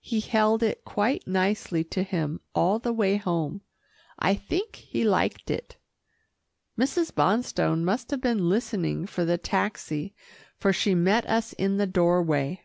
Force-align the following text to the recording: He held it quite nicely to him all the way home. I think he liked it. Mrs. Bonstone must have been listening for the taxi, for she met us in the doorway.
He 0.00 0.20
held 0.20 0.62
it 0.62 0.84
quite 0.84 1.26
nicely 1.26 1.82
to 1.82 2.04
him 2.04 2.38
all 2.54 2.78
the 2.78 2.92
way 2.92 3.16
home. 3.16 3.62
I 4.16 4.32
think 4.36 4.76
he 4.76 5.02
liked 5.02 5.50
it. 5.50 5.78
Mrs. 6.78 7.10
Bonstone 7.12 7.82
must 7.84 8.12
have 8.12 8.20
been 8.20 8.48
listening 8.48 9.04
for 9.04 9.24
the 9.24 9.36
taxi, 9.36 10.14
for 10.56 10.72
she 10.72 10.94
met 10.94 11.26
us 11.28 11.54
in 11.54 11.78
the 11.78 11.88
doorway. 11.88 12.60